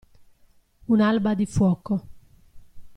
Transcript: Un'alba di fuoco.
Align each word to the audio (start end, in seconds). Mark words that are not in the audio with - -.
Un'alba 0.89 1.35
di 1.35 1.45
fuoco. 1.45 2.07